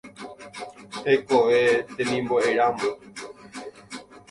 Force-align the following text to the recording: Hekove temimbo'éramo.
Hekove 1.09 1.59
temimbo'éramo. 1.95 2.89